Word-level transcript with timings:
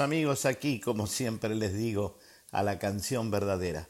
amigos, 0.00 0.46
aquí, 0.46 0.80
como 0.80 1.06
siempre 1.06 1.54
les 1.54 1.74
digo, 1.74 2.18
a 2.50 2.62
la 2.62 2.78
canción 2.78 3.30
verdadera. 3.30 3.88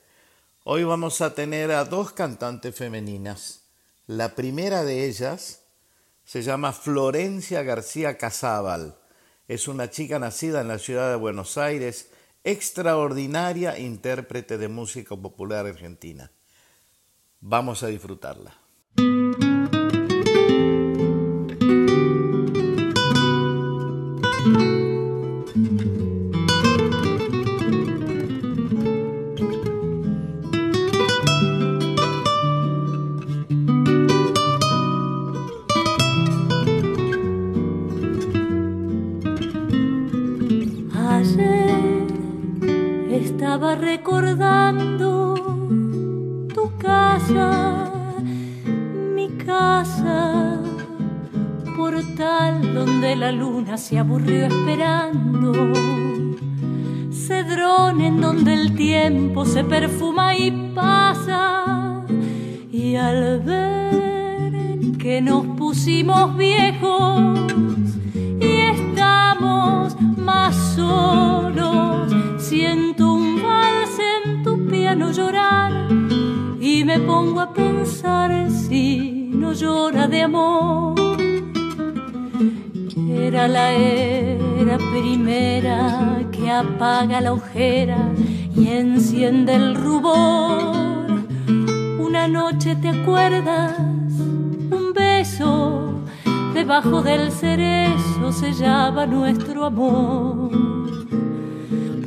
Hoy 0.65 0.84
vamos 0.84 1.21
a 1.21 1.34
tener 1.34 1.71
a 1.71 1.84
dos 1.84 2.12
cantantes 2.12 2.75
femeninas. 2.75 3.62
La 4.06 4.34
primera 4.34 4.84
de 4.84 5.06
ellas 5.06 5.62
se 6.25 6.43
llama 6.43 6.72
Florencia 6.72 7.62
García 7.62 8.19
Casábal. 8.19 8.99
Es 9.49 9.69
una 9.69 9.91
chica 9.91 10.19
nacida 10.19 10.61
en 10.61 10.69
la 10.69 10.78
ciudad 10.78 11.11
de 11.11 11.17
Buenos 11.17 11.56
Aires, 11.56 12.11
extraordinaria 12.43 13.78
intérprete 13.78 14.59
de 14.59 14.69
música 14.69 15.17
popular 15.17 15.67
argentina. 15.67 16.33
Vamos 17.41 17.83
a 17.83 17.87
disfrutarla. 17.88 18.66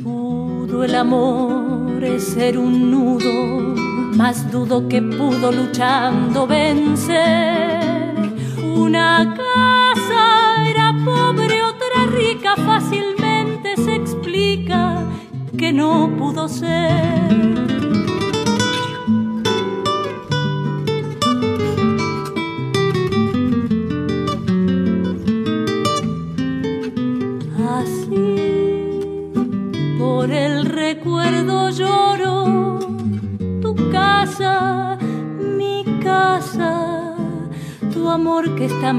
Pudo 0.02 0.84
el 0.84 0.94
amor 0.94 1.80
ser 2.20 2.58
un 2.58 2.90
nudo, 2.90 3.74
más 4.16 4.50
dudo 4.50 4.88
que 4.88 5.00
pudo 5.00 5.52
luchando 5.52 6.46
vencer. 6.46 7.20
Una 8.76 9.34
casa 9.36 10.68
era 10.68 10.94
pobre, 11.04 11.62
otra 11.62 12.06
rica, 12.14 12.56
fácilmente 12.56 13.76
se 13.76 13.94
explica 13.94 15.02
que 15.56 15.72
no 15.72 16.10
pudo 16.18 16.48
ser. 16.48 17.29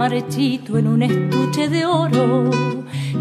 marchito 0.01 0.79
en 0.79 0.87
un 0.87 1.03
estuche 1.03 1.69
de 1.69 1.85
oro. 1.85 2.49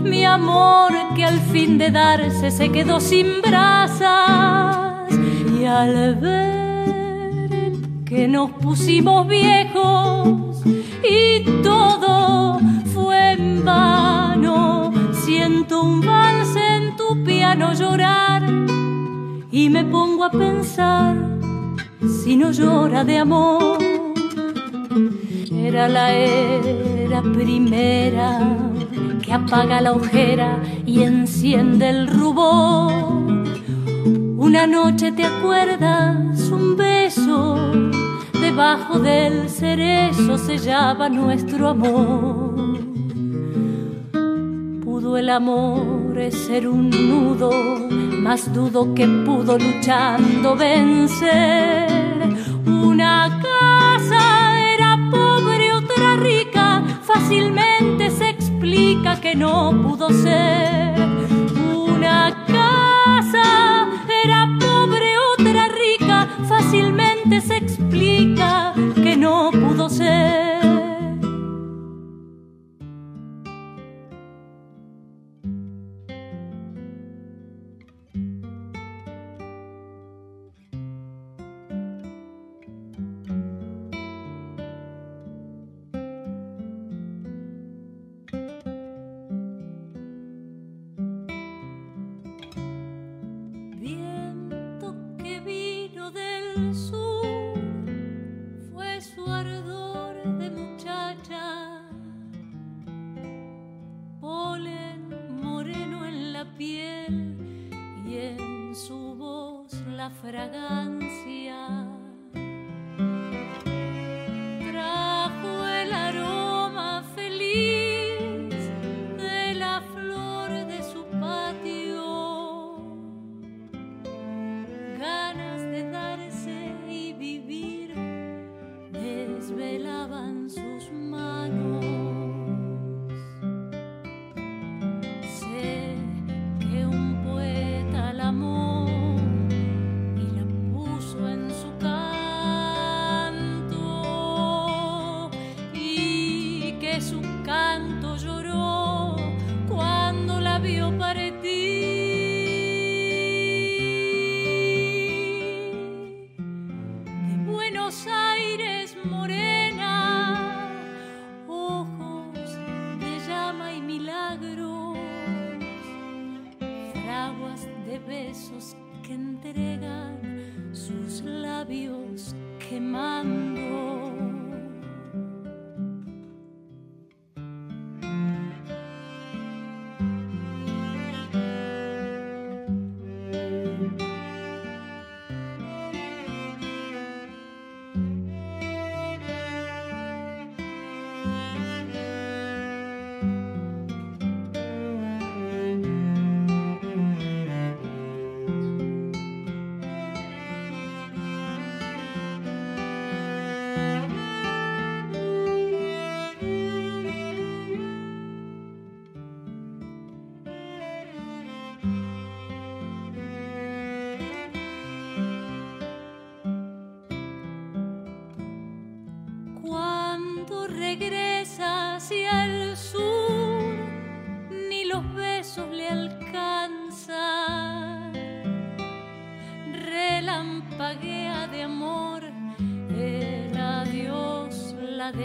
Mi 0.03 0.25
amor 0.25 0.91
que 1.15 1.25
al 1.27 1.38
fin 1.53 1.77
de 1.77 1.91
darse 1.91 2.50
se 2.50 2.71
quedó 2.71 3.00
sin 3.00 3.43
brasas. 3.43 5.12
Y 5.59 5.67
al 5.67 6.15
ver 6.15 7.50
que 8.06 8.27
nos 8.27 8.53
pusimos 8.53 9.29
viejos 9.29 10.62
y 11.19 11.44
todo 11.62 12.59
fue 12.94 13.33
en 13.33 13.62
vano, 13.62 14.91
siento 15.12 15.83
un 15.83 16.00
vals 16.00 16.56
en 16.56 16.97
tu 16.97 17.23
piano 17.25 17.75
llorar 17.75 18.43
y 19.53 19.69
me 19.69 19.85
pongo 19.85 20.25
a 20.25 20.31
pensar 20.31 21.15
si 22.23 22.37
no 22.37 22.53
llora 22.53 23.05
de 23.05 23.19
amor 23.19 23.89
era 25.70 25.88
la 25.88 26.12
era 26.12 27.22
primera 27.22 28.40
que 29.22 29.32
apaga 29.32 29.81
la 29.81 29.93
ojera 29.93 30.58
y 30.84 31.05
enciende 31.05 31.88
el 31.90 32.08
rubor. 32.08 32.93
Una 34.37 34.67
noche 34.67 35.12
te 35.12 35.25
acuerdas 35.25 36.50
un 36.50 36.76
beso, 36.76 37.55
debajo 38.32 38.99
del 38.99 39.49
cerezo 39.49 40.38
sellaba 40.38 41.08
nuestro 41.08 41.69
amor. 41.69 42.81
Pudo 44.82 45.19
el 45.19 45.31
amor 45.31 46.00
ser 46.32 46.66
un 46.66 46.90
nudo, 46.90 47.52
más 47.90 48.52
dudo 48.52 48.93
que 48.93 49.06
pudo 49.06 49.56
luchando 49.56 50.56
vencer. 50.56 51.88
Una 52.66 53.40
que 59.21 59.35
no 59.35 59.71
pudo 59.82 60.09
ser. 60.11 60.94
Una 61.75 62.44
casa 62.47 63.87
era 64.25 64.49
pobre, 64.59 65.06
otra 65.35 65.69
rica, 65.69 66.29
fácilmente 66.49 67.41
se 67.41 67.56
explica 67.59 68.73
que 68.94 69.17
no 69.17 69.50
pudo 69.50 69.88
ser. 69.91 70.39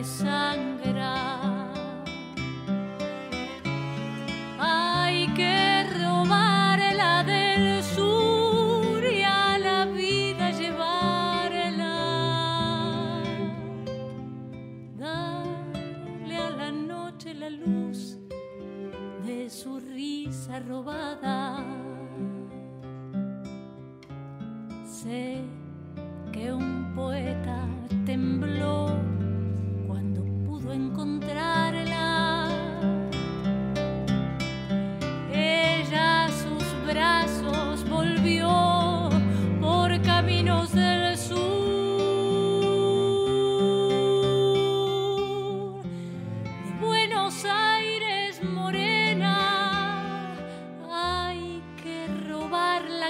sun. 0.06 0.45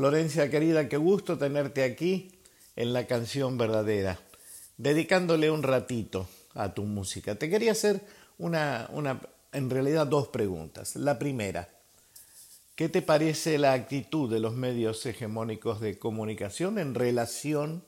Florencia 0.00 0.48
querida, 0.48 0.88
qué 0.88 0.96
gusto 0.96 1.36
tenerte 1.36 1.84
aquí 1.84 2.30
en 2.74 2.94
la 2.94 3.06
canción 3.06 3.58
verdadera, 3.58 4.18
dedicándole 4.78 5.50
un 5.50 5.62
ratito 5.62 6.26
a 6.54 6.72
tu 6.72 6.84
música. 6.84 7.34
Te 7.34 7.50
quería 7.50 7.72
hacer 7.72 8.00
una, 8.38 8.88
una, 8.94 9.20
en 9.52 9.68
realidad 9.68 10.06
dos 10.06 10.28
preguntas. 10.28 10.96
La 10.96 11.18
primera, 11.18 11.68
¿qué 12.76 12.88
te 12.88 13.02
parece 13.02 13.58
la 13.58 13.74
actitud 13.74 14.32
de 14.32 14.40
los 14.40 14.54
medios 14.54 15.04
hegemónicos 15.04 15.82
de 15.82 15.98
comunicación 15.98 16.78
en 16.78 16.94
relación 16.94 17.84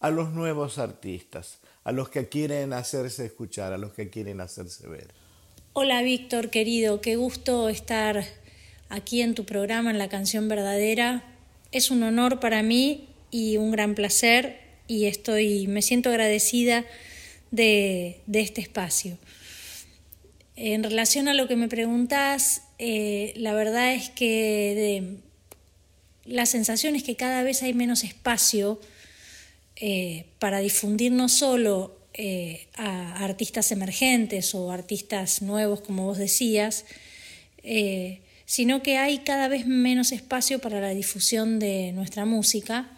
a 0.00 0.08
los 0.08 0.30
nuevos 0.30 0.78
artistas, 0.78 1.58
a 1.82 1.92
los 1.92 2.08
que 2.08 2.30
quieren 2.30 2.72
hacerse 2.72 3.26
escuchar, 3.26 3.74
a 3.74 3.76
los 3.76 3.92
que 3.92 4.08
quieren 4.08 4.40
hacerse 4.40 4.88
ver? 4.88 5.08
Hola 5.74 6.00
Víctor, 6.00 6.48
querido, 6.48 7.02
qué 7.02 7.16
gusto 7.16 7.68
estar 7.68 8.24
aquí 8.88 9.20
en 9.20 9.34
tu 9.34 9.44
programa, 9.44 9.90
en 9.90 9.98
la 9.98 10.08
canción 10.08 10.48
verdadera 10.48 11.32
es 11.74 11.90
un 11.90 12.04
honor 12.04 12.38
para 12.38 12.62
mí 12.62 13.08
y 13.32 13.56
un 13.56 13.72
gran 13.72 13.96
placer 13.96 14.60
y 14.86 15.06
estoy, 15.06 15.66
me 15.66 15.82
siento 15.82 16.08
agradecida 16.08 16.84
de, 17.50 18.20
este 18.32 18.60
espacio. 18.60 19.18
En 20.54 20.84
relación 20.84 21.26
a 21.26 21.34
lo 21.34 21.48
que 21.48 21.56
me 21.56 21.66
preguntas, 21.66 22.62
eh, 22.78 23.32
la 23.36 23.54
verdad 23.54 23.92
es 23.92 24.08
que 24.08 25.16
la 26.24 26.46
sensación 26.46 26.94
es 26.94 27.02
que 27.02 27.16
cada 27.16 27.42
vez 27.42 27.64
hay 27.64 27.74
menos 27.74 28.04
espacio 28.04 28.80
eh, 29.74 30.26
para 30.38 30.60
difundir 30.60 31.10
no 31.10 31.28
solo 31.28 31.98
eh, 32.12 32.68
a 32.76 33.24
artistas 33.24 33.72
emergentes 33.72 34.54
o 34.54 34.70
artistas 34.70 35.42
nuevos, 35.42 35.80
como 35.80 36.04
vos 36.04 36.18
decías, 36.18 36.84
sino 38.46 38.82
que 38.82 38.98
hay 38.98 39.18
cada 39.18 39.48
vez 39.48 39.66
menos 39.66 40.12
espacio 40.12 40.58
para 40.58 40.80
la 40.80 40.90
difusión 40.90 41.58
de 41.58 41.92
nuestra 41.92 42.24
música. 42.24 42.90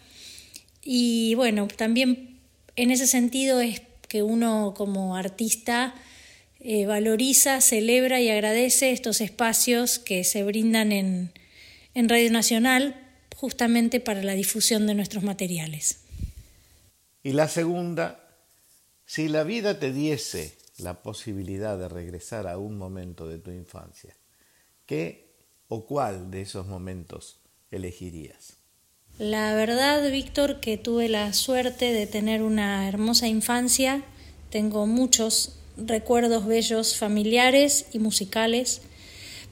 Y 0.83 1.35
bueno, 1.35 1.67
también 1.67 2.39
en 2.75 2.91
ese 2.91 3.07
sentido 3.07 3.61
es 3.61 3.81
que 4.07 4.23
uno 4.23 4.73
como 4.75 5.15
artista 5.15 5.93
eh, 6.59 6.85
valoriza, 6.85 7.61
celebra 7.61 8.19
y 8.19 8.29
agradece 8.29 8.91
estos 8.91 9.21
espacios 9.21 9.99
que 9.99 10.23
se 10.23 10.43
brindan 10.43 10.91
en, 10.91 11.31
en 11.93 12.09
Radio 12.09 12.31
Nacional 12.31 12.95
justamente 13.35 13.99
para 13.99 14.23
la 14.23 14.33
difusión 14.33 14.87
de 14.87 14.95
nuestros 14.95 15.23
materiales. 15.23 15.99
Y 17.23 17.33
la 17.33 17.47
segunda, 17.47 18.27
si 19.05 19.27
la 19.27 19.43
vida 19.43 19.79
te 19.79 19.91
diese 19.91 20.57
la 20.77 21.01
posibilidad 21.01 21.77
de 21.77 21.89
regresar 21.89 22.47
a 22.47 22.57
un 22.57 22.77
momento 22.77 23.27
de 23.27 23.39
tu 23.39 23.51
infancia, 23.51 24.15
¿qué 24.85 25.26
o 25.67 25.85
cuál 25.85 26.31
de 26.31 26.41
esos 26.41 26.67
momentos 26.67 27.39
elegirías? 27.71 28.57
La 29.19 29.55
verdad, 29.55 30.09
Víctor, 30.11 30.59
que 30.59 30.77
tuve 30.77 31.09
la 31.09 31.33
suerte 31.33 31.91
de 31.91 32.05
tener 32.05 32.43
una 32.43 32.87
hermosa 32.87 33.27
infancia. 33.27 34.03
Tengo 34.51 34.85
muchos 34.85 35.57
recuerdos 35.75 36.45
bellos 36.45 36.95
familiares 36.95 37.87
y 37.93 37.99
musicales. 37.99 38.81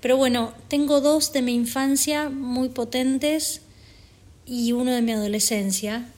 Pero 0.02 0.18
bueno, 0.18 0.54
tengo 0.68 1.02
dos 1.02 1.34
de 1.34 1.42
mi 1.42 1.56
infancia 1.56 2.30
muy 2.30 2.70
potentes 2.70 3.62
y 4.46 4.72
uno 4.72 4.92
de 4.92 5.02
mi 5.02 5.14
adolescencia 5.14 6.12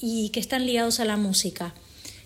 y 0.00 0.28
que 0.28 0.40
están 0.40 0.64
ligados 0.64 1.00
a 1.00 1.04
la 1.04 1.16
música. 1.16 1.74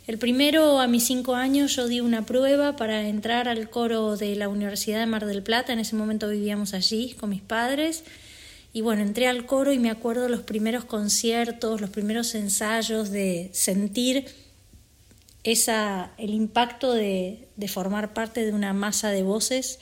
El 0.06 0.18
primero, 0.18 0.80
a 0.80 0.86
mis 0.88 1.04
cinco 1.04 1.34
años, 1.34 1.76
yo 1.76 1.86
di 1.86 2.00
una 2.00 2.26
prueba 2.26 2.76
para 2.76 3.06
entrar 3.06 3.48
al 3.48 3.70
coro 3.70 4.16
de 4.16 4.34
la 4.34 4.48
Universidad 4.48 4.98
de 4.98 5.06
Mar 5.06 5.26
del 5.26 5.42
Plata. 5.42 5.72
En 5.72 5.78
ese 5.78 5.94
momento 5.94 6.28
vivíamos 6.28 6.74
allí 6.74 7.12
con 7.12 7.30
mis 7.30 7.42
padres. 7.42 8.04
Y 8.72 8.80
bueno, 8.80 9.02
entré 9.02 9.26
al 9.26 9.46
coro 9.46 9.72
y 9.72 9.78
me 9.78 9.90
acuerdo 9.90 10.28
los 10.28 10.40
primeros 10.40 10.84
conciertos, 10.84 11.80
los 11.80 11.90
primeros 11.90 12.34
ensayos, 12.34 13.10
de 13.10 13.50
sentir 13.52 14.26
esa, 15.44 16.12
el 16.18 16.30
impacto 16.30 16.92
de, 16.92 17.48
formar 17.68 18.14
parte 18.14 18.44
de 18.44 18.52
una 18.52 18.72
masa 18.72 19.10
de 19.10 19.22
voces. 19.22 19.78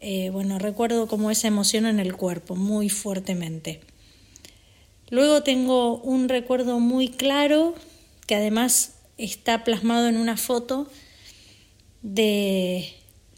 Eh, 0.00 0.30
bueno, 0.30 0.58
recuerdo 0.58 1.06
como 1.08 1.30
esa 1.30 1.48
emoción 1.48 1.86
en 1.86 1.98
el 1.98 2.14
cuerpo, 2.14 2.56
muy 2.56 2.88
fuertemente. 2.88 3.80
Luego 5.10 5.42
tengo 5.42 5.98
un 5.98 6.28
recuerdo 6.28 6.80
muy 6.80 7.08
claro, 7.08 7.74
que 8.26 8.34
además 8.34 8.93
está 9.18 9.64
plasmado 9.64 10.08
en 10.08 10.16
una 10.16 10.36
foto 10.36 10.88
de 12.02 12.92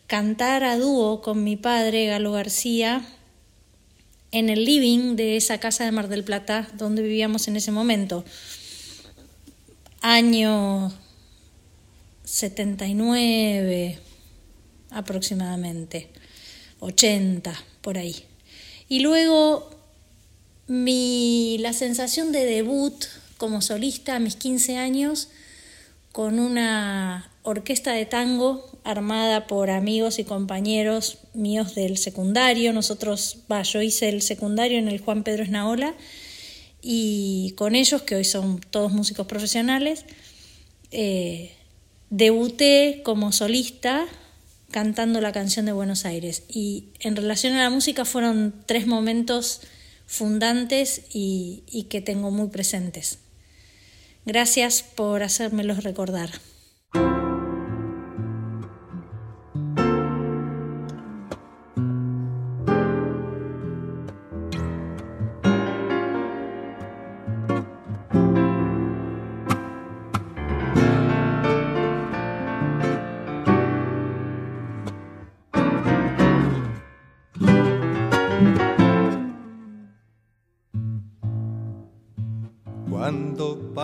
cantar 0.06 0.64
a 0.64 0.78
dúo 0.78 1.21
con 1.21 1.45
mi 1.45 1.56
padre, 1.56 2.06
Galo 2.06 2.33
García, 2.33 3.06
en 4.33 4.49
el 4.50 4.64
living 4.64 5.16
de 5.16 5.37
esa 5.37 5.59
casa 5.59 5.85
de 5.85 5.92
Mar 5.92 6.09
del 6.09 6.25
Plata 6.25 6.68
donde 6.75 7.02
vivíamos 7.02 7.49
en 7.49 7.56
ese 7.56 7.73
momento. 7.73 8.25
Año 10.00 10.92
79 12.25 13.99
aproximadamente, 14.90 16.11
80 16.80 17.54
por 17.80 17.99
ahí. 17.99 18.25
Y 18.88 19.00
luego 19.00 19.71
mi, 20.66 21.59
la 21.61 21.73
sensación 21.73 22.33
de 22.33 22.45
debut 22.45 23.04
como 23.37 23.62
solista 23.62 24.16
a 24.16 24.21
mis 24.21 24.37
15 24.37 24.76
años 24.76 25.28
con 26.17 26.39
una 26.39 27.31
orquesta 27.43 27.93
de 27.93 28.07
tango 28.07 28.65
armada 28.85 29.47
por 29.47 29.69
amigos 29.69 30.19
y 30.19 30.25
compañeros 30.25 31.19
míos 31.35 31.75
del 31.75 31.99
secundario. 31.99 32.73
Nosotros, 32.73 33.41
yo 33.65 33.83
hice 33.83 34.09
el 34.09 34.23
secundario 34.23 34.79
en 34.79 34.89
el 34.89 34.99
Juan 34.99 35.25
Pedro 35.25 35.43
Esnaola 35.43 35.95
y 36.81 37.53
con 37.59 37.75
ellos, 37.75 38.01
que 38.01 38.15
hoy 38.15 38.25
son 38.25 38.61
todos 38.61 38.93
músicos 38.93 39.27
profesionales, 39.27 40.07
eh, 40.91 41.53
debuté 42.09 43.03
como 43.05 43.31
solista 43.31 44.07
cantando 44.71 45.21
la 45.21 45.33
canción 45.33 45.67
de 45.67 45.73
Buenos 45.73 46.07
Aires. 46.07 46.45
Y 46.49 46.85
en 47.01 47.15
relación 47.15 47.53
a 47.53 47.65
la 47.65 47.69
música 47.69 48.07
fueron 48.07 48.55
tres 48.65 48.87
momentos 48.87 49.61
fundantes 50.07 51.03
y 51.13 51.89
que 51.91 52.01
tengo 52.01 52.31
muy 52.31 52.49
presentes. 52.49 53.19
Gracias 54.26 54.83
por 54.83 55.23
hacérmelos 55.23 55.85
recordar. 55.85 56.30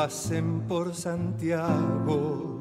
Pasen 0.03 0.63
por 0.67 0.93
Santiago. 0.93 2.59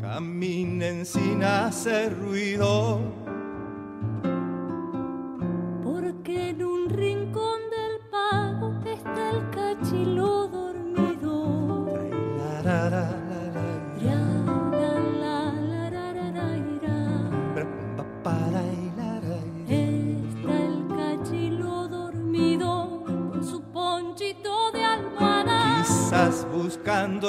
Caminen 0.00 1.06
sin 1.06 1.44
hacer 1.44 2.18
ruido 2.18 3.00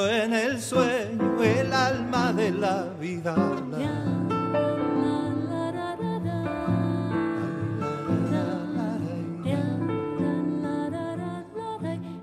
en 0.09 0.33
el 0.33 0.61
sueño 0.61 1.41
el 1.41 1.71
alma 1.71 2.33
de 2.33 2.51
la 2.51 2.83
vida. 2.99 3.33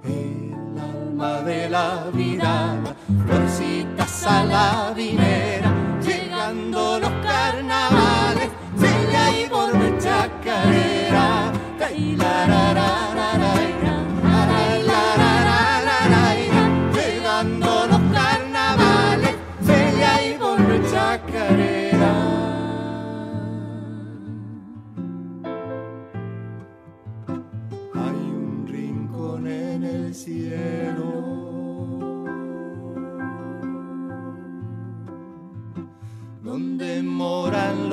El 0.04 0.78
alma 0.78 1.40
de 1.42 1.68
la 1.70 2.10
vida, 2.12 2.76
florcitas 3.26 4.26
a 4.26 4.44
la 4.44 4.92
vinera, 4.94 5.25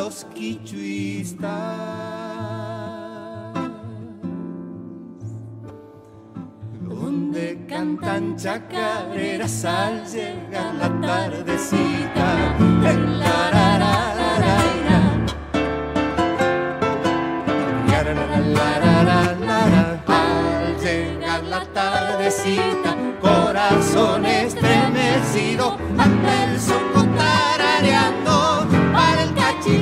los 0.03 0.25
quichuistas. 0.35 1.49
cantan 7.69 8.35
chacareras 8.37 9.65
al 9.65 10.05
llegar 10.05 10.75
la 10.75 10.89
tardecita. 11.01 12.27
Al 20.07 20.77
llegar 20.81 21.43
la 21.43 21.65
tardecita, 21.73 22.95
corazón 23.21 24.25
estremecido 24.25 25.77
ante 25.97 26.43
el 26.43 26.59
sol 26.59 26.91
tarareando 27.17 28.22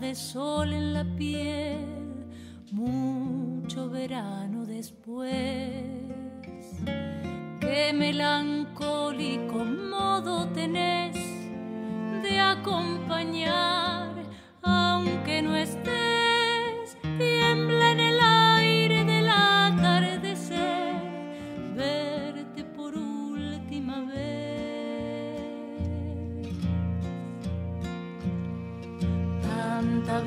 de 0.00 0.14
sol 0.14 0.72
en 0.72 0.94
la 0.94 1.04
piel, 1.16 2.26
mucho 2.70 3.90
verano 3.90 4.64
después. 4.64 5.32
Qué 7.60 7.92
melancólico 7.92 9.64
modo 9.64 10.46
tenés 10.48 11.16
de 12.22 12.38
acompañar, 12.38 14.14
aunque 14.62 15.42
no 15.42 15.56
estés, 15.56 16.07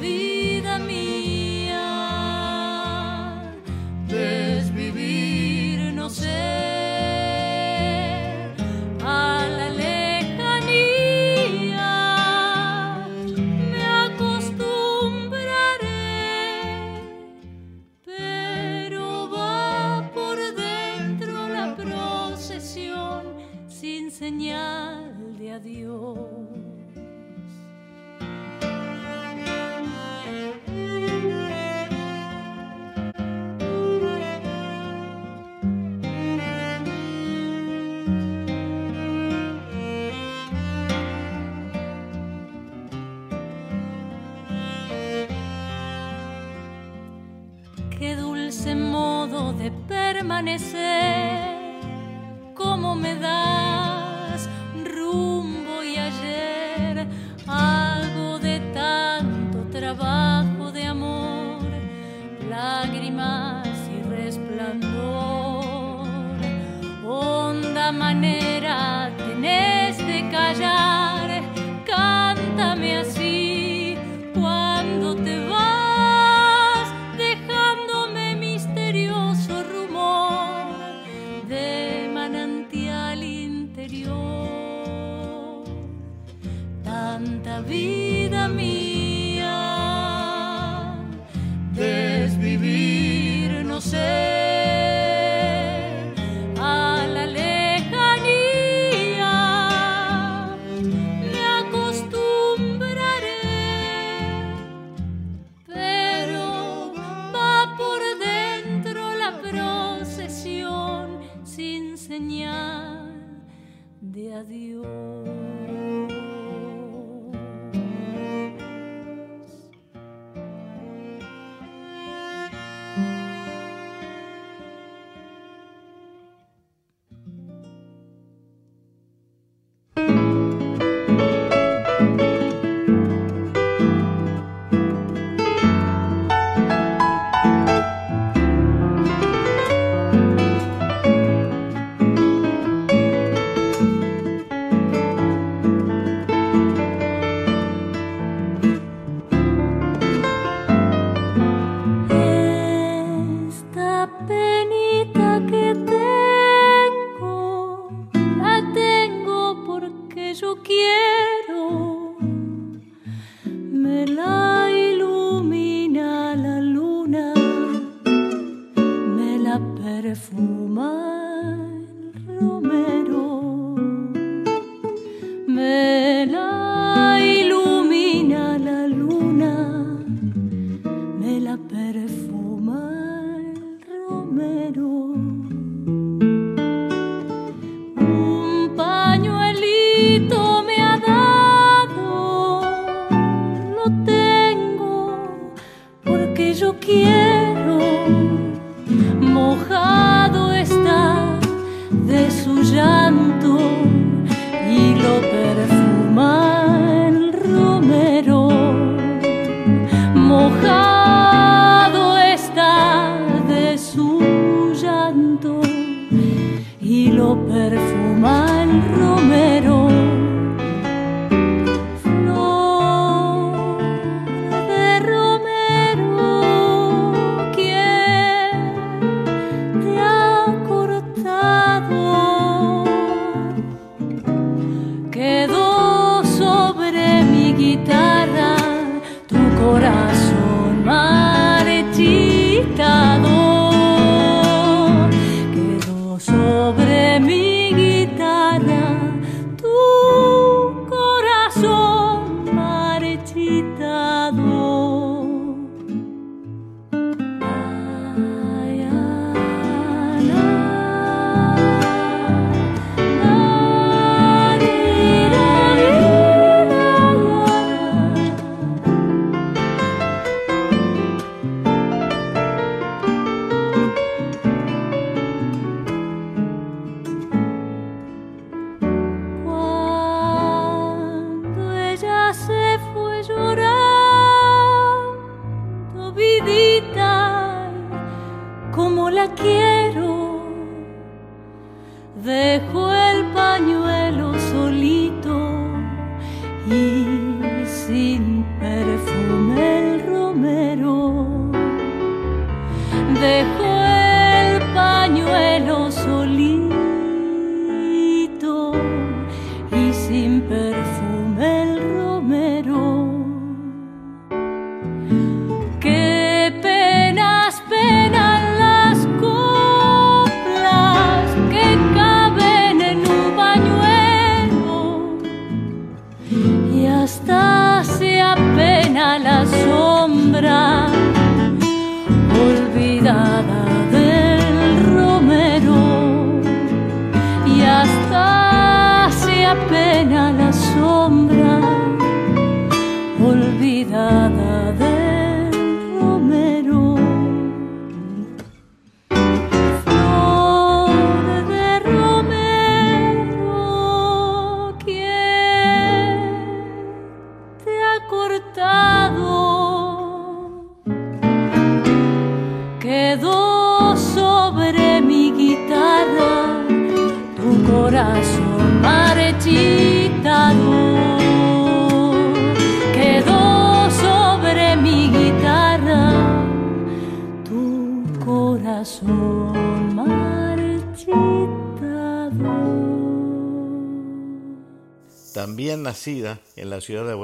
vida 0.02 0.31
amanecer. 50.32 51.21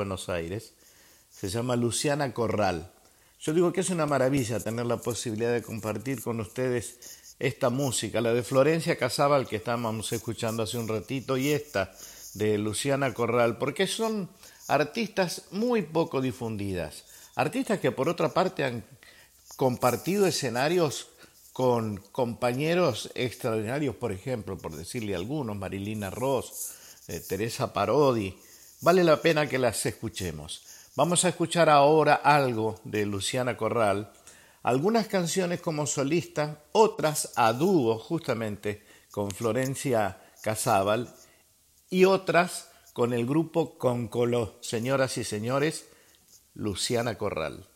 Buenos 0.08 0.30
Aires, 0.30 0.72
se 1.30 1.50
llama 1.50 1.76
Luciana 1.76 2.34
Corral. 2.34 2.89
Yo 3.41 3.52
digo 3.52 3.74
que 3.74 3.82
es 3.82 3.89
una 3.89 4.06
maravilla 4.06 4.62
tener 4.62 4.86
la 4.86 4.96
posibilidad 4.96 5.52
de 5.52 5.62
compartir 5.62 6.22
con 6.22 6.39
ustedes 6.39 7.36
esta 7.39 7.70
música, 7.70 8.22
la 8.22 8.34
de 8.34 8.41
Florencia 8.41 8.98
Casabal 8.98 9.50
que 9.50 9.58
estábamos 9.58 10.13
escuchando 10.13 10.63
hace 10.63 10.78
un 10.78 10.88
ratito 10.88 11.36
y 11.36 11.50
esta 11.50 11.91
de 12.36 12.58
Luciana 12.58 13.13
Corral, 13.13 13.58
porque 13.58 13.86
son 13.86 14.30
artistas 14.70 15.43
muy 15.52 15.82
poco 15.82 16.22
difundidas, 16.22 17.04
artistas 17.36 17.82
que 17.82 17.91
por 17.91 18.08
otra 18.08 18.30
parte 18.30 18.63
han 18.63 18.86
compartido 19.58 20.26
escenarios 20.26 21.10
con 21.52 21.98
compañeros 22.13 23.12
extraordinarios, 23.13 23.93
por 23.98 24.13
ejemplo, 24.13 24.58
por 24.58 24.74
decirle 24.74 25.15
algunos, 25.15 25.58
Marilina 25.58 26.10
Ross, 26.10 26.72
eh, 27.10 27.20
Teresa 27.20 27.74
Parodi. 27.74 28.38
Vale 28.88 29.04
la 29.04 29.21
pena 29.21 29.50
que 29.50 29.58
las 29.60 29.86
escuchemos. 29.86 30.62
Vamos 30.95 31.26
a 31.26 31.28
escuchar 31.28 31.67
ahora 31.67 32.13
algo 32.13 32.80
de 32.86 33.06
Luciana 33.06 33.58
Corral, 33.58 34.13
algunas 34.63 35.10
canciones 35.10 35.60
como 35.60 35.86
solista, 35.86 36.63
otras 36.71 37.34
a 37.36 37.52
dúo 37.52 38.00
justamente 38.00 38.86
con 39.12 39.32
Florencia 39.32 40.21
Casábal 40.41 41.13
y 41.89 42.06
otras 42.06 42.69
con 42.93 43.12
el 43.12 43.26
grupo 43.26 43.78
Concolo, 43.78 44.56
señoras 44.62 45.17
y 45.17 45.26
señores, 45.26 45.89
Luciana 46.54 47.17
Corral. 47.17 47.67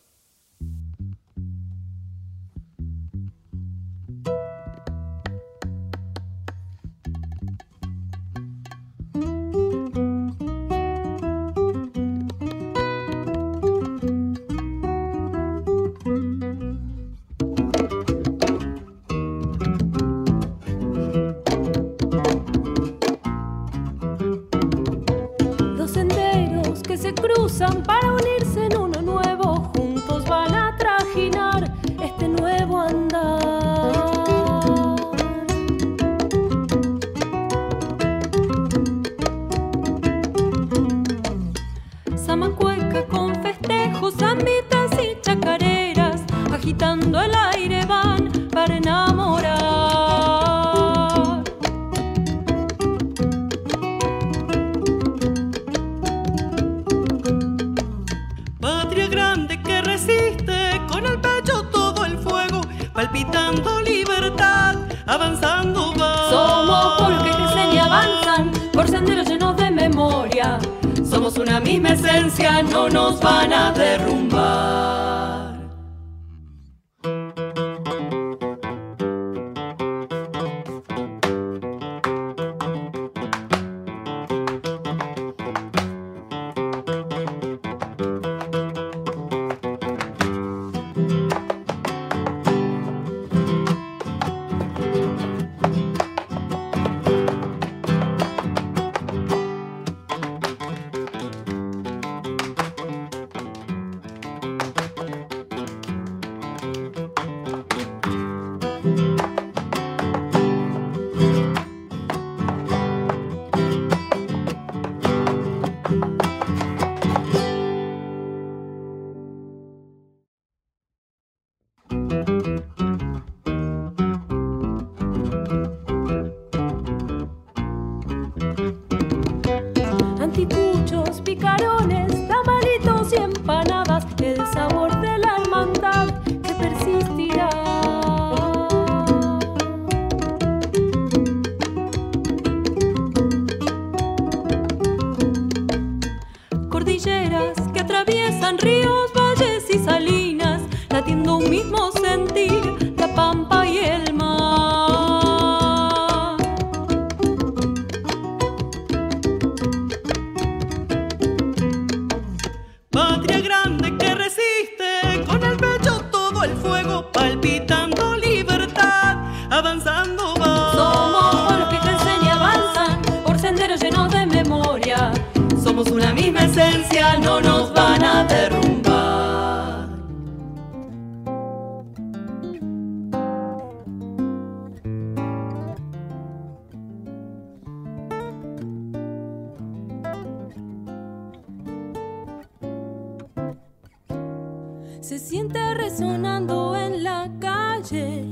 se 195.02 195.18
siente 195.18 195.74
resonando 195.74 196.76
en 196.76 197.02
la 197.02 197.28
calle, 197.40 198.24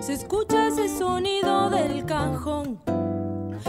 se 0.00 0.12
escucha 0.12 0.68
ese 0.68 0.88
sonido 0.96 1.68
del 1.68 2.06
cajón, 2.06 2.78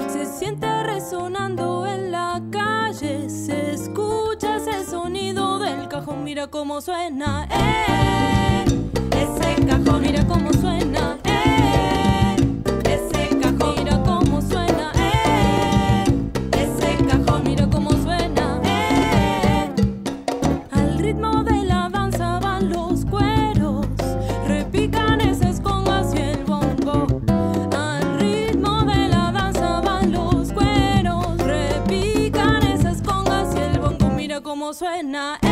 se 0.07 0.25
siente 0.27 0.67
resonando 0.83 1.87
en 1.87 2.11
la 2.11 2.39
calle, 2.51 3.27
se 3.27 3.73
escucha 3.73 4.57
ese 4.57 4.85
sonido 4.85 5.57
del 5.57 5.87
cajón, 5.87 6.23
mira 6.23 6.45
cómo 6.47 6.79
suena, 6.79 7.47
eh, 7.49 8.65
ese 9.17 9.65
cajón, 9.65 10.01
mira 10.01 10.23
cómo 10.27 10.53
suena. 10.53 10.82
suena 34.73 35.42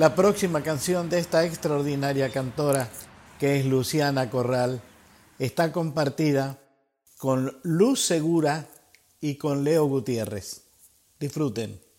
La 0.00 0.14
próxima 0.14 0.62
canción 0.62 1.10
de 1.10 1.18
esta 1.18 1.44
extraordinaria 1.44 2.30
cantora, 2.30 2.88
que 3.38 3.60
es 3.60 3.66
Luciana 3.66 4.30
Corral, 4.30 4.80
está 5.38 5.72
compartida 5.72 6.58
con 7.18 7.60
Luz 7.64 8.00
Segura 8.00 8.66
y 9.20 9.34
con 9.34 9.62
Leo 9.62 9.84
Gutiérrez. 9.84 10.62
Disfruten. 11.18 11.89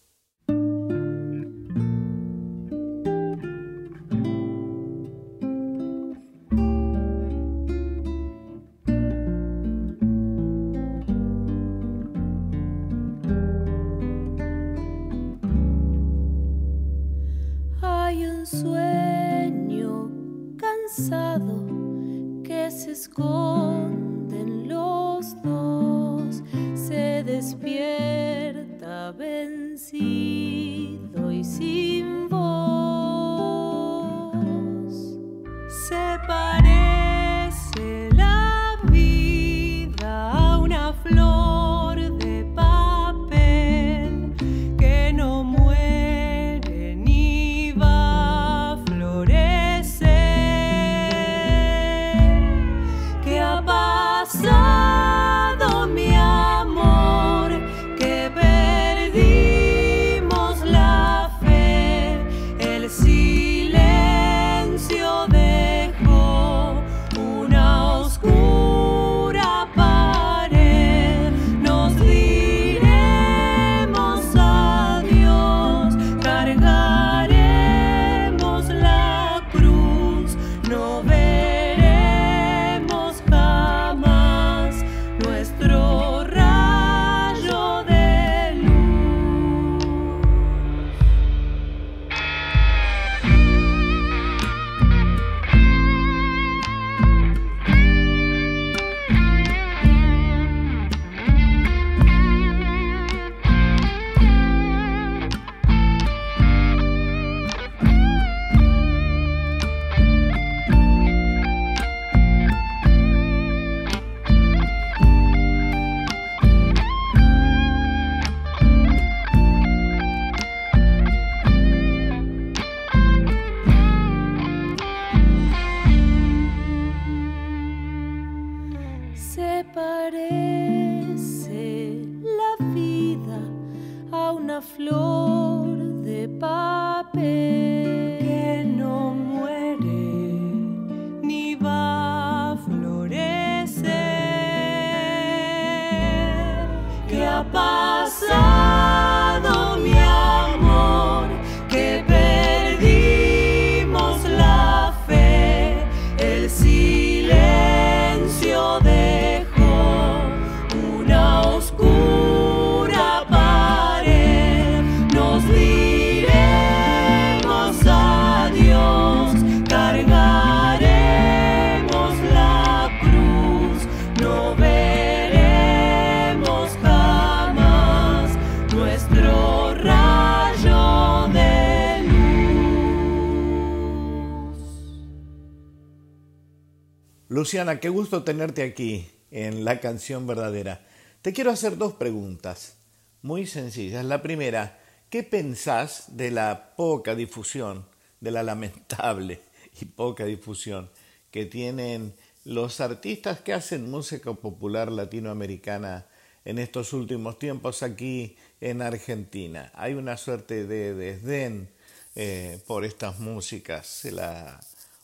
Luciana, 187.42 187.80
qué 187.80 187.90
gusto 187.90 188.24
tenerte 188.24 188.62
aquí 188.62 189.10
en 189.32 189.66
La 189.66 189.80
canción 189.80 190.28
verdadera. 190.28 190.86
Te 191.24 191.34
quiero 191.34 191.50
hacer 191.50 191.76
dos 191.76 191.94
preguntas 191.94 192.76
muy 193.24 193.48
sencillas. 193.48 194.06
La 194.06 194.22
primera, 194.22 194.80
¿qué 195.10 195.24
pensás 195.24 196.16
de 196.16 196.30
la 196.30 196.76
poca 196.76 197.16
difusión, 197.16 197.88
de 198.20 198.30
la 198.30 198.44
lamentable 198.44 199.42
y 199.82 199.86
poca 199.86 200.26
difusión 200.26 200.92
que 201.32 201.48
tienen 201.48 202.14
los 202.46 202.80
artistas 202.80 203.40
que 203.40 203.54
hacen 203.54 203.90
música 203.90 204.32
popular 204.34 204.92
latinoamericana 204.92 206.06
en 206.46 206.60
estos 206.60 206.94
últimos 206.94 207.40
tiempos 207.40 207.82
aquí 207.82 208.38
en 208.60 208.84
Argentina? 208.84 209.72
Hay 209.74 209.96
una 209.96 210.16
suerte 210.16 210.68
de 210.68 210.94
desdén 210.94 211.72
eh, 212.14 212.62
por 212.68 212.86
estas 212.86 213.20
músicas, 213.20 213.88
se 213.88 214.12
la 214.12 214.60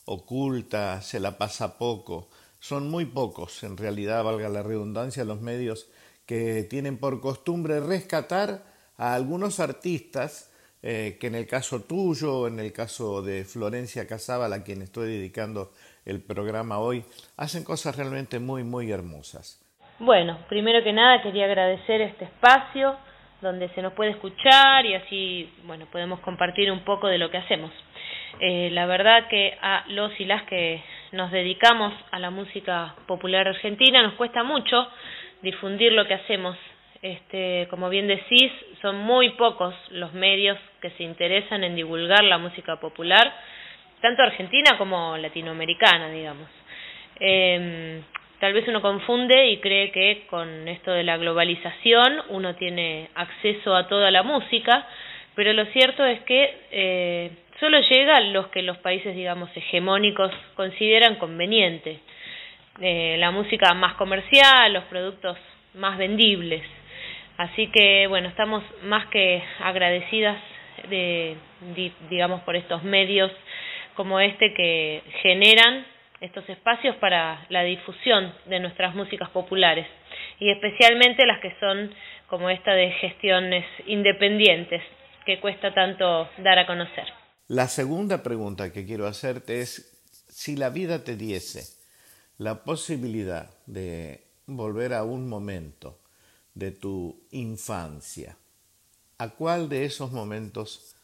oculta, 0.07 1.01
se 1.01 1.19
la 1.19 1.37
pasa 1.37 1.77
poco. 1.77 2.29
Son 2.59 2.89
muy 2.89 3.05
pocos, 3.05 3.63
en 3.63 3.77
realidad, 3.77 4.23
valga 4.23 4.49
la 4.49 4.63
redundancia, 4.63 5.23
los 5.23 5.41
medios 5.41 5.89
que 6.25 6.63
tienen 6.63 6.97
por 6.97 7.21
costumbre 7.21 7.79
rescatar 7.79 8.63
a 8.97 9.13
algunos 9.13 9.59
artistas 9.59 10.51
eh, 10.83 11.17
que 11.19 11.27
en 11.27 11.35
el 11.35 11.47
caso 11.47 11.83
tuyo, 11.83 12.47
en 12.47 12.59
el 12.59 12.71
caso 12.71 13.21
de 13.21 13.43
Florencia 13.43 14.07
Casábal, 14.07 14.53
a 14.53 14.63
quien 14.63 14.81
estoy 14.81 15.09
dedicando 15.09 15.71
el 16.05 16.21
programa 16.21 16.79
hoy, 16.79 17.03
hacen 17.35 17.63
cosas 17.63 17.95
realmente 17.97 18.39
muy, 18.39 18.63
muy 18.63 18.91
hermosas. 18.91 19.63
Bueno, 19.99 20.37
primero 20.49 20.83
que 20.83 20.93
nada 20.93 21.21
quería 21.23 21.45
agradecer 21.45 22.01
este 22.01 22.25
espacio 22.25 22.95
donde 23.41 23.69
se 23.69 23.81
nos 23.81 23.93
puede 23.93 24.11
escuchar 24.11 24.85
y 24.85 24.95
así, 24.95 25.53
bueno, 25.65 25.85
podemos 25.91 26.19
compartir 26.21 26.71
un 26.71 26.83
poco 26.83 27.07
de 27.07 27.17
lo 27.17 27.29
que 27.29 27.37
hacemos. 27.37 27.71
Eh, 28.39 28.69
la 28.71 28.85
verdad 28.85 29.27
que 29.27 29.57
a 29.61 29.83
los 29.87 30.17
y 30.19 30.25
las 30.25 30.43
que 30.43 30.81
nos 31.11 31.31
dedicamos 31.31 31.93
a 32.11 32.19
la 32.19 32.29
música 32.29 32.95
popular 33.07 33.47
argentina 33.47 34.03
nos 34.03 34.13
cuesta 34.13 34.43
mucho 34.43 34.87
difundir 35.41 35.93
lo 35.93 36.05
que 36.05 36.13
hacemos. 36.13 36.57
Este, 37.01 37.67
como 37.69 37.89
bien 37.89 38.07
decís, 38.07 38.51
son 38.81 38.97
muy 38.97 39.29
pocos 39.31 39.73
los 39.91 40.13
medios 40.13 40.57
que 40.81 40.89
se 40.91 41.03
interesan 41.03 41.63
en 41.63 41.75
divulgar 41.75 42.23
la 42.23 42.37
música 42.37 42.79
popular, 42.79 43.33
tanto 44.01 44.23
argentina 44.23 44.77
como 44.77 45.17
latinoamericana, 45.17 46.09
digamos. 46.09 46.49
Eh, 47.19 48.01
tal 48.39 48.53
vez 48.53 48.67
uno 48.67 48.81
confunde 48.81 49.47
y 49.47 49.57
cree 49.57 49.91
que 49.91 50.25
con 50.29 50.67
esto 50.67 50.91
de 50.91 51.03
la 51.03 51.17
globalización 51.17 52.21
uno 52.29 52.55
tiene 52.55 53.09
acceso 53.15 53.75
a 53.75 53.87
toda 53.87 54.11
la 54.11 54.23
música, 54.23 54.87
pero 55.37 55.53
lo 55.53 55.65
cierto 55.67 56.03
es 56.03 56.19
que 56.21 56.51
eh, 56.71 57.29
solo 57.59 57.79
llega 57.79 58.19
los 58.21 58.47
que 58.47 58.63
los 58.63 58.79
países, 58.79 59.15
digamos, 59.15 59.55
hegemónicos 59.55 60.31
consideran 60.55 61.17
conveniente. 61.17 61.99
Eh, 62.81 63.17
la 63.19 63.29
música 63.29 63.71
más 63.75 63.93
comercial, 63.97 64.73
los 64.73 64.85
productos 64.85 65.37
más 65.75 65.95
vendibles. 65.99 66.63
Así 67.37 67.67
que, 67.67 68.07
bueno, 68.07 68.29
estamos 68.29 68.63
más 68.81 69.05
que 69.09 69.43
agradecidas 69.59 70.39
de, 70.89 71.37
digamos, 72.09 72.41
por 72.41 72.55
estos 72.55 72.83
medios 72.83 73.31
como 73.93 74.19
este 74.19 74.55
que 74.55 75.03
generan 75.21 75.85
estos 76.19 76.49
espacios 76.49 76.95
para 76.95 77.45
la 77.49 77.61
difusión 77.61 78.33
de 78.45 78.59
nuestras 78.59 78.95
músicas 78.95 79.29
populares 79.29 79.85
y 80.39 80.49
especialmente 80.49 81.27
las 81.27 81.39
que 81.41 81.53
son 81.59 81.93
como 82.25 82.49
esta 82.49 82.73
de 82.73 82.89
gestiones 82.93 83.65
independientes 83.85 84.81
que 85.27 85.41
cuesta 85.41 85.73
tanto 85.73 86.29
dar 86.37 86.57
a 86.57 86.65
conocer. 86.65 87.05
La 87.49 87.67
segunda 87.67 88.23
pregunta 88.23 88.71
que 88.71 88.85
quiero 88.85 89.05
hacerte 89.05 89.59
es 89.59 89.93
si 90.29 90.55
la 90.55 90.69
vida 90.69 91.03
te 91.03 91.17
diese 91.17 91.77
la 92.37 92.63
posibilidad 92.63 93.49
de 93.65 94.21
volver 94.45 94.93
a 94.93 95.03
un 95.03 95.27
momento 95.27 95.97
de 96.55 96.71
tu 96.71 97.15
infancia, 97.31 98.37
¿a 99.19 99.29
cuál 99.29 99.67
de 99.67 99.83
esos 99.83 100.11
momentos 100.13 100.95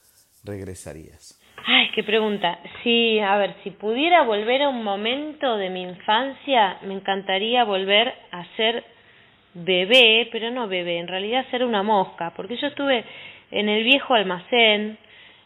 regresarías? 0.45 1.39
Ay, 1.65 1.89
qué 1.93 2.03
pregunta. 2.03 2.59
Sí, 2.83 3.19
a 3.19 3.35
ver, 3.37 3.55
si 3.63 3.71
pudiera 3.71 4.23
volver 4.23 4.61
a 4.61 4.69
un 4.69 4.83
momento 4.83 5.57
de 5.57 5.69
mi 5.69 5.81
infancia, 5.81 6.77
me 6.83 6.93
encantaría 6.93 7.63
volver 7.65 8.13
a 8.31 8.45
ser 8.55 8.83
bebé, 9.53 10.29
pero 10.31 10.49
no 10.51 10.67
bebé, 10.67 10.99
en 10.99 11.07
realidad 11.07 11.45
ser 11.51 11.63
una 11.63 11.83
mosca, 11.83 12.33
porque 12.35 12.57
yo 12.57 12.67
estuve 12.67 13.05
en 13.53 13.69
el 13.69 13.83
viejo 13.83 14.15
almacén 14.15 14.97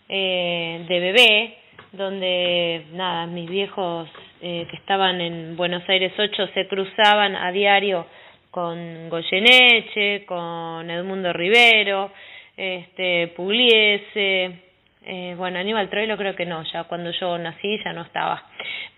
eh, 0.10 0.86
de 0.88 1.00
bebé, 1.00 1.58
donde 1.92 2.86
nada, 2.94 3.28
mis 3.28 3.50
viejos 3.50 4.10
eh, 4.42 4.66
que 4.70 4.78
estaban 4.78 5.20
en 5.20 5.58
Buenos 5.58 5.88
Aires 5.90 6.14
8 6.18 6.48
se 6.54 6.68
cruzaban 6.68 7.36
a 7.36 7.52
diario 7.52 8.06
con 8.50 9.10
Goyeneche, 9.10 10.26
con 10.26 10.90
Edmundo 10.90 11.34
Rivero, 11.34 12.12
este, 12.56 13.28
Pugliese, 13.36 14.62
eh, 15.06 15.36
bueno, 15.38 15.60
Aníbal 15.60 15.90
Troilo 15.90 16.18
creo 16.18 16.36
que 16.36 16.46
no, 16.46 16.64
ya 16.72 16.86
cuando 16.86 17.12
yo 17.12 17.38
nací 17.38 17.78
ya 17.84 17.94
no 17.94 18.02
estaba, 18.02 18.44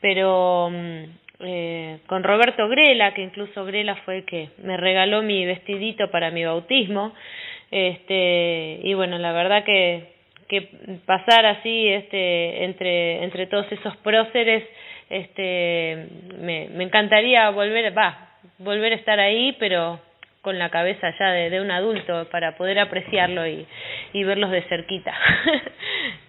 pero 0.02 0.70
mm, 0.72 1.04
eh, 1.42 2.00
con 2.08 2.24
Roberto 2.24 2.68
Grela, 2.68 3.14
que 3.14 3.22
incluso 3.22 3.64
Grela 3.66 3.96
fue 4.06 4.18
el 4.18 4.26
que 4.26 4.50
me 4.64 4.78
regaló 4.78 5.22
mi 5.22 5.46
vestidito 5.46 6.10
para 6.10 6.32
mi 6.32 6.44
bautismo, 6.44 7.14
este, 7.72 8.80
y 8.84 8.94
bueno, 8.94 9.18
la 9.18 9.32
verdad 9.32 9.64
que, 9.64 10.14
que 10.48 10.70
pasar 11.06 11.46
así 11.46 11.88
este, 11.88 12.64
entre, 12.66 13.48
todos 13.48 13.72
esos 13.72 13.96
próceres, 13.98 14.64
este, 15.10 16.08
me, 16.40 16.66
encantaría 16.84 17.50
volver, 17.50 17.98
va, 17.98 18.30
volver 18.58 18.94
a 18.94 18.96
estar 18.96 19.20
ahí, 19.20 19.56
pero 19.60 20.00
con 20.42 20.58
la 20.58 20.70
cabeza 20.70 21.14
ya 21.20 21.32
de, 21.32 21.50
de 21.50 21.62
un 21.62 21.70
adulto 21.70 22.28
para 22.32 22.56
poder 22.56 22.80
apreciarlo 22.80 23.46
y, 23.46 23.66
y 24.14 24.24
verlos 24.24 24.52
de 24.52 24.62
cerquita. 24.64 25.14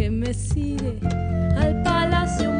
que 0.00 0.10
me 0.10 0.32
sigue 0.32 0.98
al 1.58 1.82
palacio 1.82 2.59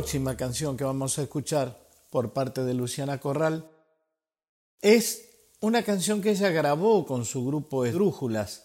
próxima 0.00 0.34
canción 0.34 0.78
que 0.78 0.84
vamos 0.84 1.18
a 1.18 1.24
escuchar 1.24 1.78
por 2.08 2.32
parte 2.32 2.64
de 2.64 2.72
Luciana 2.72 3.20
Corral 3.20 3.68
es 4.80 5.28
una 5.60 5.82
canción 5.82 6.22
que 6.22 6.30
ella 6.30 6.48
grabó 6.48 7.04
con 7.04 7.26
su 7.26 7.44
grupo 7.44 7.84
Esdrújulas, 7.84 8.64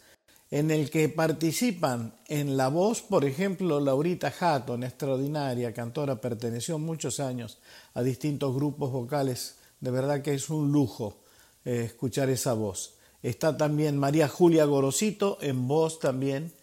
en 0.50 0.72
el 0.72 0.90
que 0.90 1.10
participan 1.10 2.16
en 2.30 2.56
la 2.56 2.70
voz, 2.70 3.02
por 3.02 3.26
ejemplo, 3.26 3.82
Laurita 3.82 4.34
Hatton, 4.40 4.86
extraordinaria 4.86 5.74
cantora, 5.74 6.22
perteneció 6.22 6.80
muchos 6.80 7.20
años 7.20 7.58
a 7.96 8.02
distintos 8.02 8.56
grupos 8.56 8.94
vocales, 8.94 9.58
de 9.82 9.92
verdad 9.92 10.22
que 10.22 10.36
es 10.36 10.50
un 10.50 10.72
lujo 10.72 11.18
eh, 11.66 11.84
escuchar 11.88 12.30
esa 12.30 12.54
voz. 12.54 12.94
Está 13.22 13.58
también 13.58 13.98
María 13.98 14.30
Julia 14.30 14.64
Gorosito 14.64 15.38
en 15.42 15.68
voz 15.68 16.00
también 16.00 16.54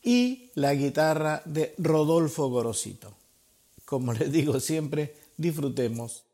y 0.00 0.52
la 0.54 0.74
guitarra 0.74 1.42
de 1.44 1.74
Rodolfo 1.78 2.48
Gorosito. 2.48 3.25
Como 3.86 4.12
les 4.12 4.32
digo 4.32 4.60
siempre, 4.60 5.14
disfrutemos 5.38 6.25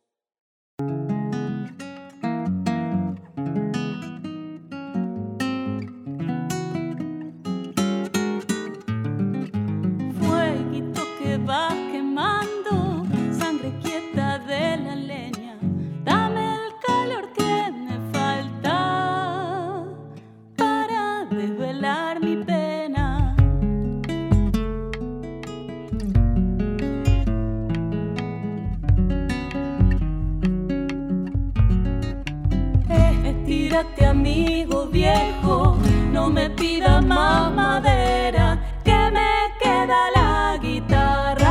Amigo 34.12 34.86
viejo, 34.86 35.76
no 36.12 36.28
me 36.28 36.50
pida 36.50 37.00
más 37.00 37.50
madera, 37.52 38.58
que 38.84 39.10
me 39.10 39.50
queda 39.58 40.10
la 40.14 40.58
guitarra. 40.60 41.48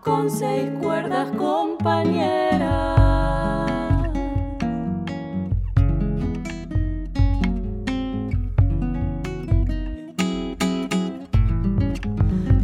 Con 0.00 0.30
seis 0.30 0.70
cuerdas 0.80 1.28
compañera. 1.36 2.94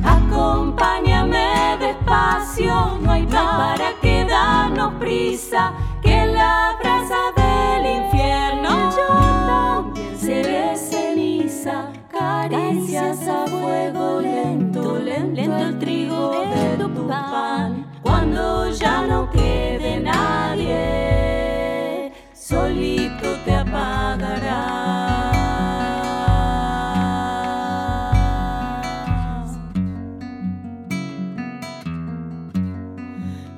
Acompáñame 0.04 1.76
despacio, 1.80 2.98
no 3.02 3.10
hay 3.10 3.26
nada 3.26 3.74
para 3.74 3.92
que 4.00 4.24
darnos 4.24 4.94
prisa. 4.94 5.72
ya 18.78 19.06
no 19.06 19.30
quede 19.30 20.00
nadie, 20.00 21.32
solito 22.34 23.28
te 23.44 23.54
apagarás. 23.54 25.34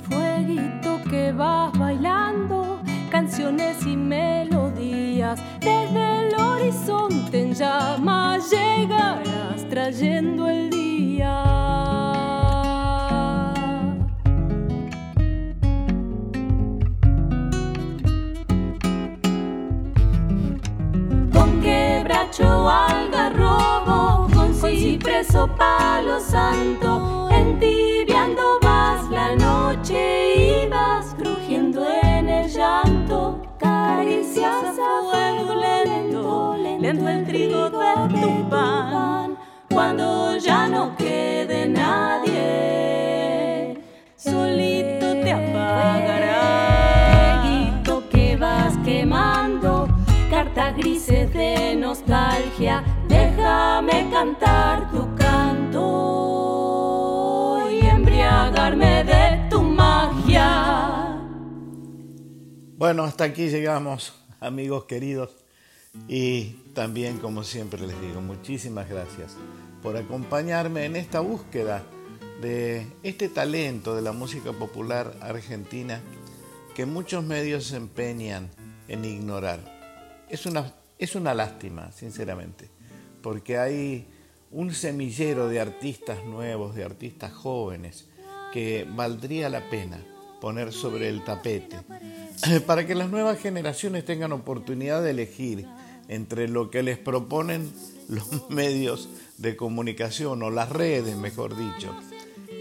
Fueguito 0.09 1.01
que 1.11 1.33
vas 1.33 1.73
bailando, 1.79 2.81
canciones 3.11 3.87
y 3.87 3.97
melodías, 3.97 5.41
desde 5.61 6.29
el 6.29 6.35
horizonte 6.35 7.41
en 7.43 7.55
llama 7.55 8.39
llegarás 8.39 9.67
trayendo 9.71 10.36
algarrobo, 22.45 24.29
con 24.35 24.53
ciprés 24.55 25.35
o 25.35 25.47
palo 25.47 26.21
santo, 26.21 27.29
entibiando 27.31 28.59
vas 28.61 29.09
la 29.11 29.35
noche 29.37 30.65
y 30.65 30.69
vas 30.69 31.15
crujiendo 31.19 31.87
en 32.03 32.29
el 32.29 32.51
llanto, 32.51 33.41
caricias 33.59 34.79
a 34.79 35.03
fuego 35.11 35.55
lento, 35.55 36.57
lento 36.57 37.09
el 37.09 37.25
trigo 37.25 37.71
de 37.71 38.21
tu 38.21 38.49
pan. 38.51 39.16
Bueno, 62.79 63.05
hasta 63.05 63.25
aquí 63.25 63.49
llegamos, 63.49 64.15
amigos 64.39 64.85
queridos. 64.85 65.31
Y 66.09 66.59
también, 66.75 67.19
como 67.19 67.43
siempre 67.43 67.85
les 67.85 68.01
digo, 68.01 68.21
muchísimas 68.21 68.89
gracias 68.89 69.37
por 69.83 69.97
acompañarme 69.97 70.85
en 70.85 70.95
esta 70.95 71.21
búsqueda 71.21 71.83
de 72.41 72.87
este 73.03 73.29
talento 73.29 73.97
de 73.97 74.03
la 74.03 74.13
música 74.13 74.53
popular 74.53 75.15
argentina 75.21 76.01
que 76.75 76.87
muchos 76.87 77.25
medios 77.25 77.65
se 77.65 77.77
empeñan 77.77 78.51
en 78.89 79.05
ignorar. 79.05 79.59
Es 80.29 80.45
una, 80.45 80.73
es 80.99 81.15
una 81.15 81.35
lástima, 81.35 81.93
sinceramente, 81.93 82.71
porque 83.23 83.59
hay 83.59 84.07
un 84.51 84.73
semillero 84.73 85.49
de 85.49 85.61
artistas 85.61 86.25
nuevos, 86.25 86.75
de 86.75 86.85
artistas 86.85 87.33
jóvenes, 87.33 88.07
que 88.53 88.87
valdría 88.89 89.51
la 89.51 89.69
pena 89.69 90.03
poner 90.41 90.73
sobre 90.73 91.09
el 91.09 91.25
tapete 91.25 91.79
para 92.67 92.87
que 92.87 92.95
las 92.95 93.11
nuevas 93.11 93.39
generaciones 93.39 94.05
tengan 94.05 94.33
oportunidad 94.33 95.03
de 95.03 95.11
elegir 95.11 95.67
entre 96.09 96.49
lo 96.49 96.71
que 96.71 96.83
les 96.83 96.99
proponen 96.99 97.71
los 98.09 98.49
medios 98.51 99.09
de 99.39 99.57
comunicación 99.57 100.43
o 100.43 100.51
las 100.51 100.71
redes, 100.71 101.17
mejor 101.17 101.57
dicho, 101.57 101.95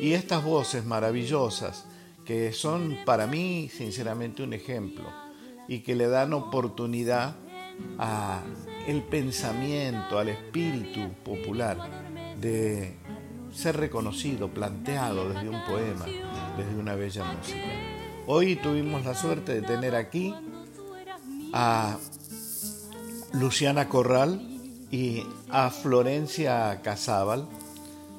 y 0.02 0.14
estas 0.14 0.44
voces 0.44 0.86
maravillosas 0.86 1.86
que 2.26 2.52
son 2.52 2.98
para 3.06 3.28
mí 3.28 3.70
sinceramente 3.72 4.44
un 4.44 4.54
ejemplo 4.54 5.06
y 5.68 5.80
que 5.80 5.96
le 5.96 6.08
dan 6.08 6.34
oportunidad 6.34 7.36
a 7.98 8.44
el 8.88 9.04
pensamiento, 9.04 10.20
al 10.20 10.30
espíritu 10.30 11.12
popular 11.24 11.78
de 12.40 12.96
ser 13.54 13.78
reconocido, 13.78 14.50
planteado 14.50 15.30
desde 15.30 15.50
un 15.50 15.64
poema, 15.66 16.06
desde 16.58 16.76
una 16.76 16.96
bella 16.96 17.24
música. 17.24 17.66
Hoy 18.28 18.58
tuvimos 18.58 19.06
la 19.06 19.16
suerte 19.16 19.54
de 19.54 19.62
tener 19.62 19.96
aquí 19.96 20.34
a 21.54 21.98
Luciana 23.34 23.88
Corral 23.88 24.42
y 24.92 25.24
a 25.50 25.70
Florencia 25.70 26.82
Casábal, 26.82 27.48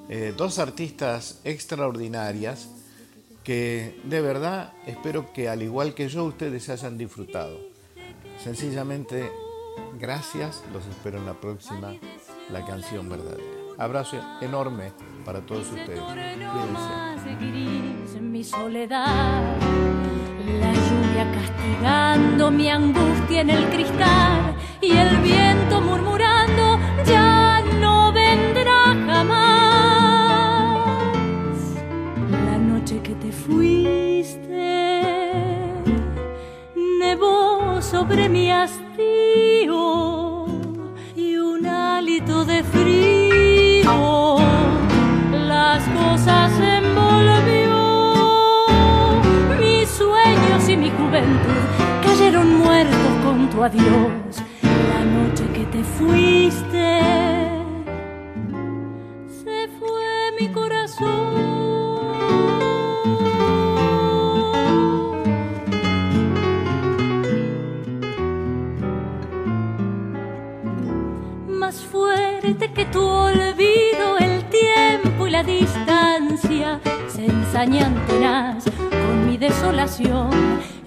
eh, 0.08 0.34
dos 0.36 0.58
artistas 0.58 1.40
extraordinarias 1.44 2.68
que 3.44 4.00
de 4.04 4.20
verdad 4.20 4.72
espero 4.86 5.32
que 5.32 5.48
al 5.48 5.62
igual 5.62 5.94
que 5.94 6.08
yo 6.08 6.24
ustedes 6.24 6.68
hayan 6.68 6.98
disfrutado. 6.98 7.60
Sencillamente, 8.42 9.30
gracias, 9.98 10.62
los 10.72 10.86
espero 10.86 11.18
en 11.18 11.26
la 11.26 11.34
próxima, 11.34 11.92
la 12.50 12.64
canción 12.64 13.08
verdadera. 13.08 13.42
Abrazo 13.78 14.16
enorme 14.40 14.92
para 15.24 15.40
todos 15.40 15.70
ustedes. 15.70 16.00
Cuídense. 16.00 17.30
mi 18.20 18.42
soledad, 18.42 19.44
la 20.60 20.72
lluvia 20.72 21.30
castigando 21.32 22.50
mi 22.50 22.68
angustia 22.70 23.42
en 23.42 23.50
el 23.50 23.68
cristal 23.70 24.56
y 24.80 24.90
el 24.92 25.18
viento 25.18 25.80
murmurando 25.80 26.80
ya 27.04 27.62
no 27.80 28.12
vendrá 28.12 28.82
jamás. 29.06 29.96
La 32.46 32.58
noche 32.58 33.00
que 33.02 33.14
te 33.14 33.30
fuiste 33.30 34.42
nevó 37.00 37.80
sobre 37.82 38.28
mi 38.28 38.50
hastío 38.50 38.85
adiós, 53.66 54.42
la 54.62 55.04
noche 55.04 55.44
que 55.52 55.64
te 55.66 55.82
fuiste, 55.82 57.00
se 59.42 59.68
fue 59.78 60.32
mi 60.38 60.48
corazón. 60.48 61.34
Más 71.48 71.84
fuerte 71.84 72.70
que 72.72 72.84
tu 72.86 73.02
olvido, 73.02 74.18
el 74.20 74.44
tiempo 74.44 75.26
y 75.26 75.30
la 75.30 75.42
distancia 75.42 76.80
se 77.08 77.26
ensañan 77.26 77.94
tenaz 78.06 78.64
con 78.90 79.26
mi 79.26 79.36
desolación, 79.36 80.30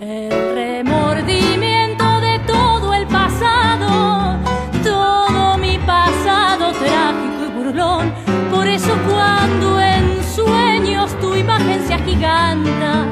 el 0.02 0.32
remordimiento 0.56 2.22
de 2.22 2.40
todo 2.48 2.94
el 2.94 3.06
pasado, 3.08 4.38
todo 4.84 5.58
mi 5.58 5.78
pasado 5.80 6.72
trágico 6.72 7.46
y 7.46 7.64
burlón. 7.64 8.14
Por 8.50 8.68
eso 8.68 8.96
cuando 9.10 9.82
en 9.82 10.24
sueños 10.24 11.12
tu 11.20 11.36
imagen 11.36 11.86
se 11.86 11.94
agiganta 11.96 13.06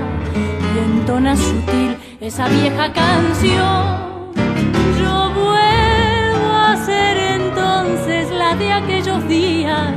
y 0.75 0.79
entona 0.79 1.35
sutil 1.35 1.97
esa 2.21 2.47
vieja 2.47 2.93
canción, 2.93 3.83
yo 4.97 5.31
vuelvo 5.35 6.51
a 6.53 6.77
ser 6.85 7.17
entonces 7.17 8.31
la 8.31 8.55
de 8.55 8.71
aquellos 8.71 9.27
días, 9.27 9.93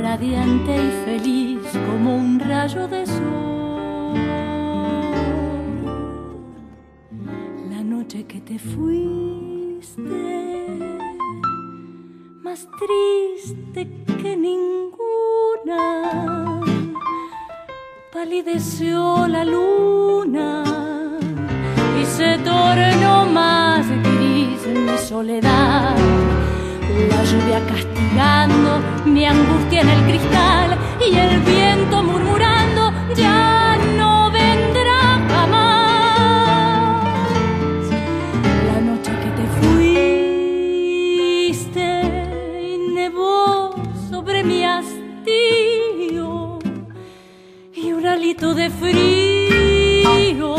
radiante 0.00 0.74
y 0.74 1.04
feliz 1.04 1.60
como 1.86 2.16
un 2.16 2.40
rayo 2.40 2.88
de 2.88 3.06
sol. 3.06 3.23
Noche 8.04 8.26
que 8.26 8.40
te 8.40 8.58
fuiste, 8.58 10.02
más 12.42 12.68
triste 12.78 13.88
que 14.20 14.36
ninguna, 14.36 15.80
palideció 18.12 19.26
la 19.26 19.44
luna 19.44 20.64
y 21.98 22.04
se 22.04 22.36
tornó 22.44 23.24
más 23.26 23.88
gris 23.88 24.66
en 24.66 24.84
mi 24.84 24.98
soledad. 24.98 25.96
La 27.08 27.24
lluvia 27.24 27.60
castigando 27.66 28.82
mi 29.06 29.24
angustia 29.24 29.80
en 29.80 29.88
el 29.88 30.04
cristal 30.04 30.78
y 31.00 31.16
el 31.16 31.40
viento 31.40 32.02
murmurando 32.02 32.92
ya 33.16 33.53
alito 48.34 48.54
de 48.54 48.70
frío 48.70 50.56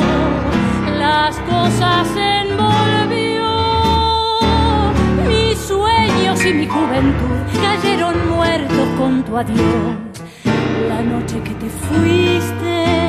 las 0.97 1.37
cosas 1.39 2.07
envolvió. 2.15 3.45
Mis 5.27 5.57
sueños 5.59 6.45
y 6.45 6.53
mi 6.53 6.67
juventud 6.67 7.35
cayeron 7.61 8.29
muertos 8.29 8.87
con 8.97 9.23
tu 9.23 9.37
adiós. 9.37 9.95
La 10.87 11.01
noche 11.01 11.41
que 11.43 11.53
te 11.55 11.69
fuiste, 11.69 13.04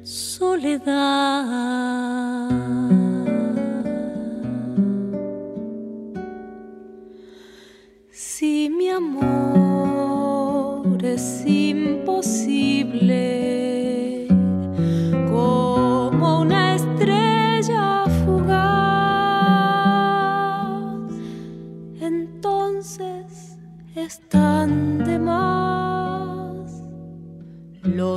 soledad. 0.04 2.01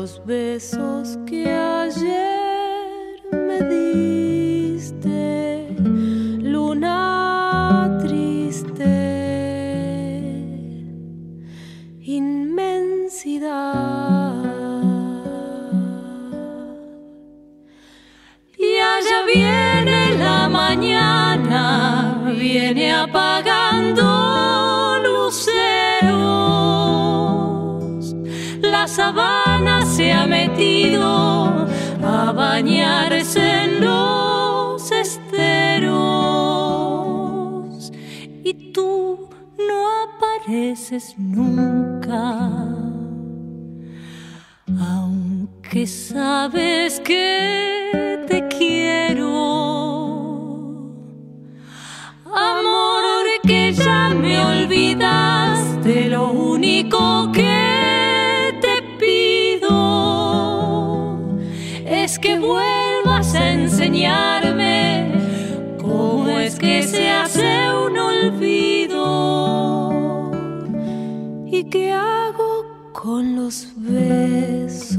Los 0.06 0.24
besos 0.24 1.18
que 1.26 1.50
ayer 1.50 1.75
a 30.94 32.32
bañarse 32.32 33.42
en 33.64 33.82
los 33.82 34.92
esteros. 34.92 35.92
Y 38.44 38.72
tú 38.72 39.30
no 39.58 39.88
apareces 40.04 41.16
nunca 41.18 42.76
aunque 44.80 45.88
sabes 45.88 47.00
que 47.00 48.24
te 48.28 48.48
quiero. 48.48 49.26
Amor 52.26 53.26
que 53.44 53.74
ya 53.74 54.10
me 54.10 54.40
olvidaste, 54.40 56.10
lo 56.10 56.32
único 56.32 57.32
que 57.32 57.45
que 62.20 62.38
vuelvas 62.40 63.34
a 63.36 63.52
enseñarme 63.52 65.12
cómo 65.82 66.40
es 66.40 66.58
que 66.58 66.84
se 66.84 67.10
hace 67.10 67.70
un 67.74 67.98
olvido 67.98 69.02
y 71.46 71.64
qué 71.66 71.92
hago 71.92 72.66
con 72.94 73.36
los 73.36 73.68
besos 73.78 74.96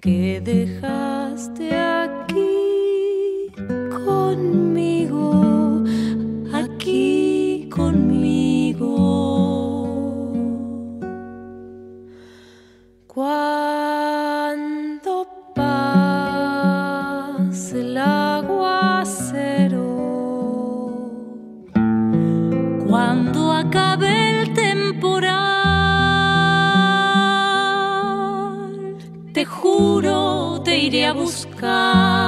que 0.00 0.40
dejaste 0.40 1.74
aquí 1.76 2.25
iré 30.86 31.04
a 31.04 31.12
buscar. 31.12 32.25